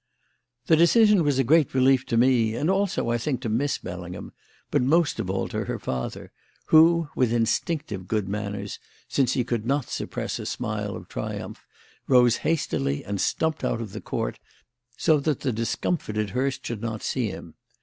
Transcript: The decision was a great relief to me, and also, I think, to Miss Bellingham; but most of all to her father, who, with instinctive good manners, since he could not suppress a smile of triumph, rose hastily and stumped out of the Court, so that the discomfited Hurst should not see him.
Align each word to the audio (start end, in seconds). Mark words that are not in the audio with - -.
The 0.65 0.75
decision 0.75 1.21
was 1.23 1.37
a 1.37 1.43
great 1.43 1.75
relief 1.75 2.07
to 2.07 2.17
me, 2.17 2.55
and 2.55 2.71
also, 2.71 3.11
I 3.11 3.19
think, 3.19 3.39
to 3.41 3.49
Miss 3.49 3.77
Bellingham; 3.77 4.33
but 4.71 4.81
most 4.81 5.19
of 5.19 5.29
all 5.29 5.47
to 5.49 5.65
her 5.65 5.77
father, 5.77 6.31
who, 6.69 7.09
with 7.15 7.31
instinctive 7.31 8.07
good 8.07 8.27
manners, 8.27 8.79
since 9.07 9.33
he 9.33 9.43
could 9.43 9.63
not 9.63 9.89
suppress 9.91 10.39
a 10.39 10.47
smile 10.47 10.95
of 10.95 11.07
triumph, 11.07 11.63
rose 12.07 12.37
hastily 12.37 13.05
and 13.05 13.21
stumped 13.21 13.63
out 13.63 13.79
of 13.79 13.91
the 13.91 14.01
Court, 14.01 14.39
so 14.97 15.19
that 15.19 15.41
the 15.41 15.51
discomfited 15.51 16.31
Hurst 16.31 16.65
should 16.65 16.81
not 16.81 17.03
see 17.03 17.27
him. 17.27 17.53